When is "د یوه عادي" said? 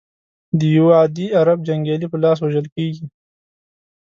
0.59-1.27